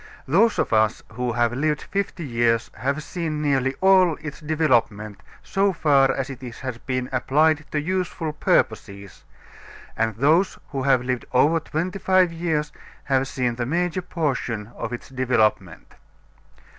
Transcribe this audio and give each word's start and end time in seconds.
Those 0.27 0.57
of 0.57 0.73
us 0.73 1.03
who 1.11 1.33
have 1.33 1.53
lived 1.53 1.83
fifty 1.83 2.25
years 2.25 2.71
have 2.73 3.03
seen 3.03 3.39
nearly 3.39 3.75
all 3.81 4.15
its 4.19 4.39
development 4.39 5.19
so 5.43 5.71
far 5.73 6.11
as 6.11 6.27
it 6.31 6.41
has 6.41 6.79
been 6.79 7.07
applied 7.11 7.65
to 7.71 7.79
useful 7.79 8.33
purposes, 8.33 9.23
and 9.95 10.15
those 10.15 10.57
who 10.69 10.81
have 10.81 11.03
lived 11.03 11.25
over 11.33 11.59
twenty 11.59 11.99
five 11.99 12.33
years 12.33 12.71
have 13.03 13.27
seen 13.27 13.57
the 13.57 13.65
major 13.67 14.01
portion 14.01 14.71
of 14.75 14.91
its 14.91 15.07
development. 15.09 15.93